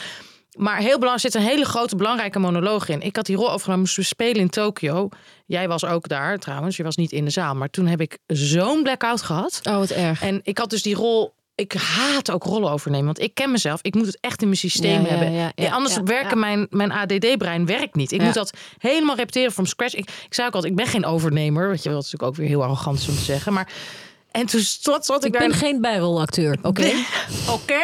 [0.57, 3.01] Maar heel belangrijk, zit een hele grote belangrijke monoloog in.
[3.01, 5.09] Ik had die rol overgenomen, moesten we spelen in Tokio.
[5.45, 7.55] Jij was ook daar trouwens, je was niet in de zaal.
[7.55, 9.59] Maar toen heb ik zo'n blackout gehad.
[9.63, 10.21] Oh, wat erg.
[10.21, 11.33] En ik had dus die rol.
[11.61, 13.79] Ik haat ook rollen overnemen, want ik ken mezelf.
[13.81, 15.51] Ik moet het echt in mijn systeem Ja, hebben.
[15.55, 18.11] ja, anders werken mijn, mijn ADD-brein werkt niet.
[18.11, 19.93] Ik moet dat helemaal repeteren from scratch.
[19.93, 21.69] Ik, ik zei ook altijd, ik ben geen overnemer.
[21.69, 23.53] Weet je wel, dat is natuurlijk ook weer heel arrogant om te zeggen.
[23.53, 23.67] Maar
[24.31, 25.47] en toen zat, zat ik, ik daar.
[25.47, 26.91] ben geen bijrolacteur, oké?
[27.49, 27.81] Oké.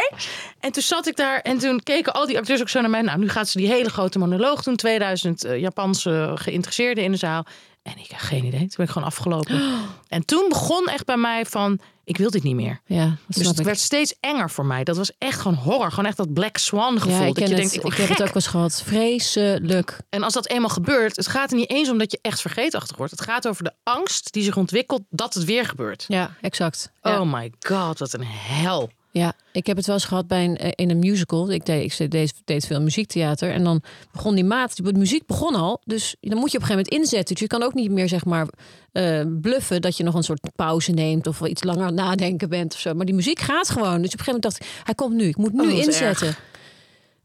[0.59, 3.01] En toen zat ik daar en toen keken al die acteurs ook zo naar mij.
[3.01, 4.75] Nou, nu gaat ze die hele grote monoloog doen.
[4.75, 7.45] 2000 eh, Japanse geïnteresseerden in de zaal.
[7.87, 8.59] En ik heb geen idee.
[8.59, 9.61] Toen ben ik gewoon afgelopen.
[10.07, 12.79] En toen begon echt bij mij van, ik wil dit niet meer.
[12.85, 13.65] Ja, Dus het ik.
[13.65, 14.83] werd steeds enger voor mij.
[14.83, 15.89] Dat was echt gewoon horror.
[15.89, 17.19] Gewoon echt dat Black Swan gevoel.
[17.19, 18.81] ja, ik dat je denkt, ik, ik heb het ook wel eens gehad.
[18.85, 19.97] Vreselijk.
[20.09, 22.97] En als dat eenmaal gebeurt, het gaat er niet eens om dat je echt vergeetachtig
[22.97, 23.11] wordt.
[23.11, 26.05] Het gaat over de angst die zich ontwikkelt dat het weer gebeurt.
[26.07, 26.91] Ja, exact.
[27.01, 27.21] Ja.
[27.21, 28.89] Oh my god, wat een hel.
[29.17, 31.51] Ja, ik heb het wel eens gehad bij een, eh, in een musical.
[31.51, 33.51] Ik deed, ik deed, deed veel muziektheater.
[33.51, 35.81] En dan begon die maat, de muziek begon al.
[35.85, 37.35] Dus dan moet je op een gegeven moment inzetten.
[37.35, 38.47] Dus je kan ook niet meer zeg maar
[38.91, 41.27] eh, bluffen dat je nog een soort pauze neemt.
[41.27, 42.93] Of wel iets langer nadenken bent of zo.
[42.93, 44.01] Maar die muziek gaat gewoon.
[44.01, 45.27] Dus op een gegeven moment dacht ik, hij komt nu.
[45.27, 46.35] Ik moet nu Oh, inzetten.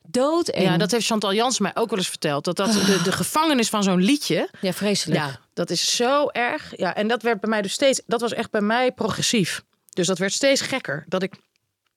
[0.08, 2.44] Dood en Ja, dat heeft Chantal Jans mij ook wel eens verteld.
[2.44, 4.48] Dat dat de, de gevangenis van zo'n liedje.
[4.60, 5.20] ja, vreselijk.
[5.20, 6.72] Ja, dat is zo erg.
[6.76, 8.02] Ja, en dat werd bij mij dus steeds.
[8.06, 9.62] Dat was echt bij mij progressief.
[9.90, 11.04] Dus dat werd steeds gekker.
[11.08, 11.34] Dat ik.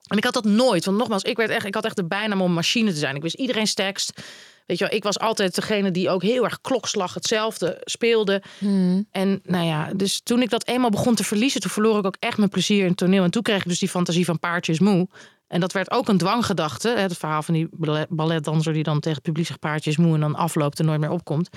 [0.07, 0.85] En ik had dat nooit.
[0.85, 3.15] Want nogmaals, ik, werd echt, ik had echt de bijnaam om machine te zijn.
[3.15, 4.21] Ik wist iedereen's tekst.
[4.65, 8.41] Weet je wel, ik was altijd degene die ook heel erg klokslag hetzelfde speelde.
[9.11, 12.17] En nou ja, dus toen ik dat eenmaal begon te verliezen, toen verloor ik ook
[12.19, 13.23] echt mijn plezier in het toneel.
[13.23, 15.07] En toen kreeg ik dus die fantasie van paardjes moe.
[15.47, 16.89] En dat werd ook een dwanggedachte.
[16.89, 20.19] Het verhaal van die ballet- balletdanser die dan tegen het publiek zegt paardjes moe en
[20.19, 21.49] dan afloopt en nooit meer opkomt.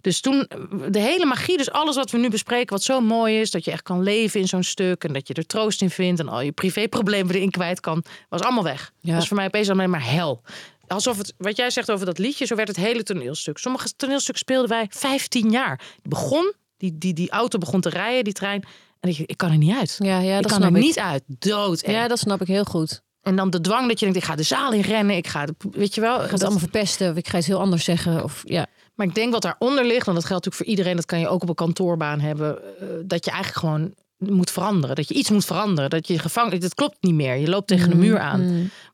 [0.00, 0.48] Dus toen,
[0.90, 3.70] de hele magie, dus alles wat we nu bespreken, wat zo mooi is, dat je
[3.70, 6.40] echt kan leven in zo'n stuk en dat je er troost in vindt en al
[6.40, 8.92] je privéproblemen erin kwijt kan, was allemaal weg.
[9.00, 9.12] Ja.
[9.12, 10.42] Dat is voor mij opeens alleen maar hel.
[10.86, 13.58] Alsof het, wat jij zegt over dat liedje, zo werd het hele toneelstuk.
[13.58, 15.76] Sommige toneelstukken speelden wij 15 jaar.
[15.76, 18.64] Die begon, die, die, die auto begon te rijden, die trein.
[19.00, 19.96] En ik, ik kan er niet uit.
[19.98, 20.84] Ja, ja ik dat kan snap er ik.
[20.84, 21.22] niet uit.
[21.26, 21.86] Dood.
[21.86, 23.02] Ja, dat snap ik heel goed.
[23.22, 25.16] En dan de dwang dat je denkt, ik ga de zaal in rennen.
[25.16, 26.14] Ik ga, de, weet je wel.
[26.14, 27.10] Ik ga het dat- allemaal verpesten.
[27.10, 28.24] Of ik ga iets heel anders zeggen.
[28.24, 28.66] Of, ja.
[29.00, 31.28] Maar ik denk wat daaronder ligt, want dat geldt natuurlijk voor iedereen, dat kan je
[31.28, 34.96] ook op een kantoorbaan hebben, eh, dat je eigenlijk gewoon moet veranderen.
[34.96, 35.90] Dat je iets moet veranderen.
[35.90, 37.36] Dat je gevangen, dat klopt niet meer.
[37.36, 38.40] Je loopt tegen de muur aan.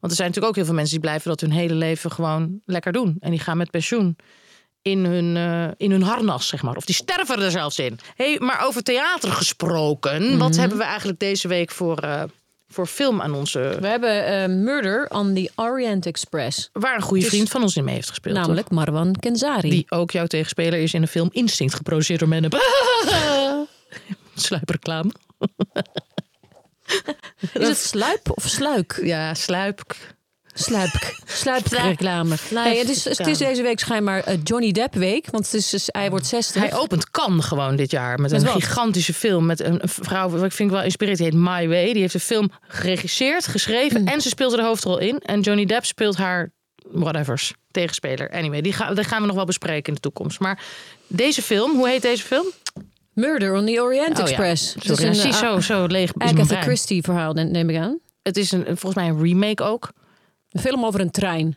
[0.01, 2.61] Want er zijn natuurlijk ook heel veel mensen die blijven dat hun hele leven gewoon
[2.65, 3.17] lekker doen.
[3.21, 4.17] En die gaan met pensioen
[4.83, 6.77] in hun, eh, in hun harnas, zeg maar.
[6.77, 7.99] Of die sterven er zelfs in.
[8.15, 12.23] Hey, maar over theater gesproken, wat hebben we eigenlijk deze week voor, eh,
[12.69, 13.77] voor film aan onze...
[13.81, 16.69] We hebben eh, Murder on the Orient Express.
[16.73, 18.35] Waar een goede Dus- vriend van ons in mee heeft gespeeld.
[18.35, 18.45] toch?
[18.47, 19.71] namelijk Marwan Kenzari.
[19.71, 22.49] Die ook jouw tegenspeler is in de film Instinct, geproduceerd door Menne.
[24.35, 25.11] Sluipreclame.
[27.53, 29.01] Is het sluip of sluik?
[29.03, 29.95] Ja, sluip.
[30.59, 31.15] Sluip.
[31.27, 32.35] Sluipreclame.
[32.51, 35.27] Nee, het, is, het is deze week schijnbaar eh, Johnny Depp week.
[35.31, 36.63] Want het is, dus- hij wordt 60.
[36.63, 38.63] Hij opent kan gewoon dit jaar met, Met een wat?
[38.63, 41.93] gigantische film met een, vrouw, wat ik vind wel inspirerend, die heet My Way.
[41.93, 44.09] Die heeft de film geregisseerd, geschreven Hmm.
[44.09, 45.19] en ze speelt er de hoofdrol in.
[45.19, 46.53] En Johnny Depp speelt haar
[46.91, 48.31] whatevers tegenspeler.
[48.31, 50.41] Anyway, die, ga, die gaan we nog wel bespreken in de toekomst.
[50.41, 50.63] Maar
[51.07, 52.47] deze film, hoe heet deze film?
[53.13, 54.75] Murder on the Orient Oh ja, Express.
[54.75, 56.61] Het Sorry, is een zie, eh, zo, zo leeg Agatha.
[56.63, 57.99] Christie verhaal, neem ik aan.
[58.23, 59.91] Het is een, volgens mij een remake ook.
[60.57, 61.57] Een film over een trein.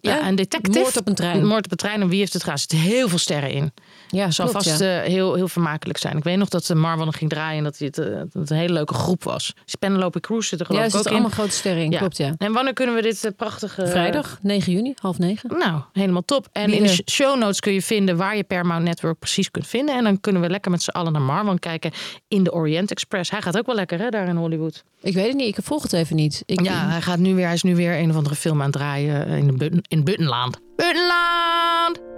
[0.00, 0.78] Ja, een detective.
[0.78, 1.46] Moord op een trein.
[1.46, 2.00] Moord op een trein.
[2.00, 2.56] En wie heeft het gedaan?
[2.56, 3.72] Er zitten heel veel sterren in.
[4.14, 5.00] Ja, zal klopt, vast ja.
[5.02, 6.16] eh, heel, heel vermakelijk zijn.
[6.16, 8.56] Ik weet nog dat Marvel nog ging draaien en dat het, eh, dat het een
[8.56, 9.54] hele leuke groep was.
[9.64, 11.12] Dus Penelope Cruz zit er geloof Ja, ik er ook in.
[11.12, 11.90] allemaal grote sterren.
[11.90, 11.98] Ja.
[11.98, 12.34] Klopt, ja.
[12.38, 13.86] En wanneer kunnen we dit eh, prachtige...
[13.86, 15.58] Vrijdag, 9 juni, half negen.
[15.58, 16.48] Nou, helemaal top.
[16.52, 19.18] En Wie in de de- sh- show notes kun je vinden waar je Paramount Network
[19.18, 19.96] precies kunt vinden.
[19.96, 21.90] En dan kunnen we lekker met z'n allen naar Marwan kijken
[22.28, 23.30] in de Orient Express.
[23.30, 24.84] Hij gaat ook wel lekker hè, daar in Hollywood.
[25.02, 26.42] Ik weet het niet, ik volg het even niet.
[26.46, 28.64] Ik, Ja, hij, gaat nu weer, hij is nu weer een of andere film aan
[28.66, 30.58] het draaien eh, in, de Button, in Buttenland.
[30.76, 32.13] Buttenland!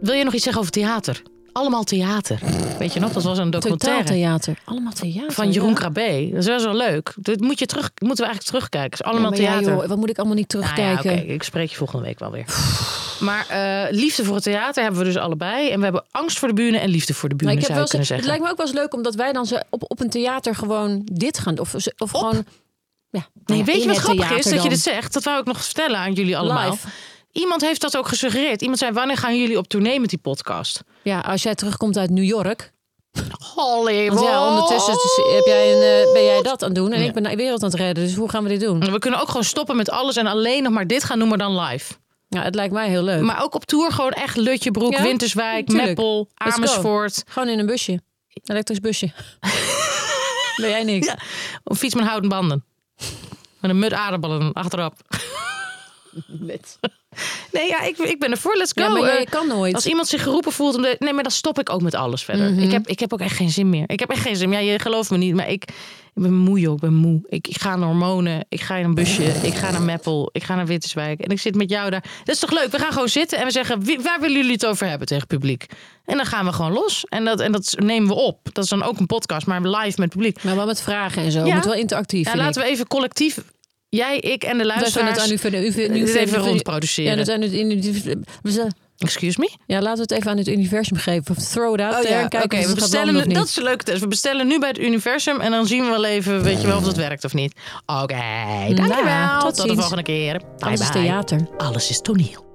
[0.00, 1.22] Wil je nog iets zeggen over theater?
[1.52, 2.38] Allemaal theater.
[2.78, 3.98] Weet je nog, dat was een documentaire.
[4.02, 4.58] Totaaltheater.
[4.64, 5.32] Allemaal theater.
[5.32, 5.74] Van Jeroen ja.
[5.74, 6.28] Krabbe.
[6.30, 7.14] Dat is wel zo leuk.
[7.16, 8.90] Dit moet je terug, moeten we eigenlijk terugkijken.
[8.90, 9.72] Het is allemaal maar ja, theater.
[9.78, 11.22] joh, wat moet ik allemaal niet Nou ja, terugkijken?
[11.22, 12.44] oké, ik spreek je volgende week wel weer.
[13.20, 15.68] Maar eh, liefde voor het theater hebben we dus allebei.
[15.70, 17.76] En we hebben angst voor de bühne en liefde voor de bühne, Maar ik heb
[17.76, 20.00] zou wel eens- het lijkt me ook wel eens leuk omdat wij dan op, op
[20.00, 21.58] een theater gewoon dit gaan.
[21.58, 22.44] Of, of gewoon.
[23.10, 25.12] Ja, Nee, nou weet je wat grappig is theater dat je dit zegt?
[25.12, 26.70] Dat wou ik nog vertellen aan jullie allemaal.
[26.70, 26.88] Live.
[27.32, 28.60] Iemand heeft dat ook gesuggereerd.
[28.60, 30.82] Iemand zei, wanneer gaan jullie op tournee met die podcast?
[31.02, 32.72] Ja, als jij terugkomt uit New York.
[33.54, 34.18] Hollywood.
[34.18, 37.00] Want ja, ondertussen dus heb jij een, eh, ben jij dat aan het doen en
[37.00, 37.06] Ja.
[37.06, 38.04] ik ben de wereld aan het redden.
[38.04, 38.90] Dus hoe gaan we dit doen?
[38.92, 41.60] We kunnen ook gewoon stoppen met alles en alleen nog maar dit gaan noemen dan
[41.60, 41.94] live.
[42.28, 43.20] Ja, het lijkt mij heel leuk.
[43.22, 45.86] Maar ook op tour gewoon echt Lutjebroek, Ja, Winterswijk, tuurlijk.
[45.88, 46.28] Meppel.
[46.34, 47.22] Amersfoort.
[47.26, 48.00] Gewoon in een busje.
[48.44, 49.12] Elektrisch busje.
[50.60, 51.06] ben jij niks?
[51.06, 51.18] Ja.
[51.76, 52.64] Fiets met houten banden.
[53.60, 54.94] Met een mut aardappelen achterop.
[56.26, 56.78] Met.
[57.52, 58.56] Nee, ja, ik, ik ben ervoor.
[58.56, 58.82] Let's go.
[58.82, 59.74] Ja, maar jij Eh, kan nooit.
[59.74, 60.96] Als iemand zich geroepen voelt om de...
[60.98, 62.50] Nee, maar dan stop ik ook met alles verder.
[62.52, 62.62] Mhm.
[62.62, 63.84] ik, heb, ik heb ook echt geen zin meer.
[63.86, 64.60] Ik heb echt geen zin meer.
[64.60, 65.64] Ja, je gelooft me niet, maar ik,
[66.14, 66.74] ik ben moe, joh.
[66.74, 67.20] Ik ben moe.
[67.28, 68.44] Ik, ik ga naar hormonen.
[68.48, 69.22] Ik ga in een busje.
[69.24, 70.28] Ik ga naar Meppel.
[70.32, 71.20] Ik ga naar Winterswijk.
[71.20, 72.04] En ik zit met jou daar.
[72.24, 72.70] Dat is toch leuk?
[72.70, 73.84] We gaan gewoon zitten en we zeggen...
[73.84, 75.66] Wie, waar willen jullie het over hebben tegen het publiek?
[76.04, 77.04] En dan gaan we gewoon los.
[77.08, 78.48] En dat, en dat nemen we op.
[78.52, 80.42] Dat is dan ook een podcast, maar live met publiek.
[80.42, 81.44] Maar wel met vragen en zo.
[81.46, 81.54] Ja.
[81.54, 82.24] Moet wel interactief.
[82.24, 82.66] Ja, vind laten ik.
[82.66, 83.38] we even collectief...
[83.90, 85.10] Jij, ik en de luisteraars...
[85.10, 85.70] het aan u,
[86.04, 87.10] dit even rondproduceren.
[87.10, 87.68] Ja, dat aan het, in,
[88.42, 89.50] we zijn- Excuse me?
[89.66, 91.36] ja, laten we het even aan het universum geven.
[91.36, 92.26] Throw it out Oh there.
[92.28, 94.00] ja, we bestellen dat is een leuke test.
[94.00, 96.76] We bestellen nu bij het universum en dan zien we wel even, weet je wel,
[96.76, 97.52] of dat werkt of niet.
[97.86, 98.14] Oké,
[98.74, 99.04] dankjewel.
[99.04, 100.32] Nou, tot tot de volgende keer.
[100.38, 101.02] Bye Alles is bye.
[101.02, 101.46] theater.
[101.56, 102.49] Alles is toneel.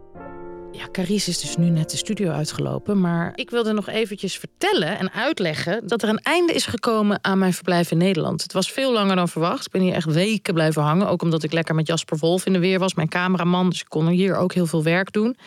[0.78, 3.02] Ja, Carice is dus nu net de studio uitgelopen.
[3.02, 5.88] Maar ik wilde nog eventjes vertellen en uitleggen...
[5.88, 8.44] dat er een einde is gekomen aan mijn verblijf in Nederland.
[8.44, 9.66] Het was veel langer dan verwacht.
[9.66, 11.08] Ik ben hier echt weken blijven hangen.
[11.08, 12.94] Ook omdat ik lekker met Jasper Wolf in de weer was.
[12.94, 15.38] Mijn cameraman, dus ik kon hier ook heel veel werk doen.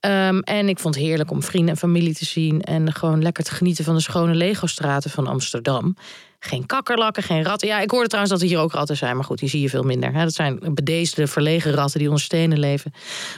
[0.00, 2.62] Ehm, en ik vond het heerlijk om vrienden en familie te zien.
[2.62, 5.96] En gewoon lekker te genieten van de schone Lego-straten van Amsterdam.
[6.40, 7.68] Geen kakkerlakken, geen ratten.
[7.68, 9.16] Ja, ik hoorde trouwens dat er hier ook ratten zijn.
[9.16, 10.12] Maar goed, die zie je veel minder.
[10.12, 12.92] Dat zijn bedeesde, verlegen ratten die onder stenen leven.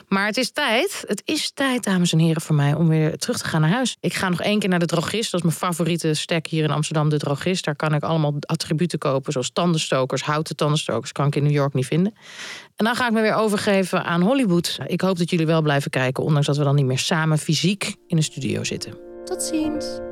[0.09, 3.39] Maar het is tijd, het is tijd, dames en heren, voor mij om weer terug
[3.39, 3.97] te gaan naar huis.
[4.01, 5.31] Ik ga nog één keer naar de drogist.
[5.31, 7.65] Dat is mijn favoriete stek hier in Amsterdam, de drogist.
[7.65, 11.13] Daar kan ik allemaal attributen kopen, zoals tandenstokers, houten tandenstokers.
[11.13, 12.15] Kan ik in New York niet vinden.
[12.77, 14.79] En dan ga ik me weer overgeven aan Hollywood.
[14.87, 17.95] Ik hoop dat jullie wel blijven kijken, ondanks dat we dan niet meer samen fysiek
[18.07, 18.99] in de studio zitten.
[19.25, 20.10] Tot ziens.